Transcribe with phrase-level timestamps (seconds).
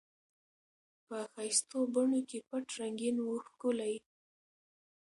[1.07, 3.95] په ښایستو بڼو کي پټ رنګین وو ښکلی